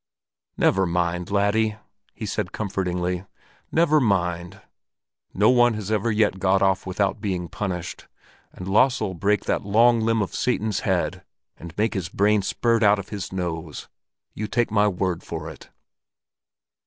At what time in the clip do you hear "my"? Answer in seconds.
14.71-14.87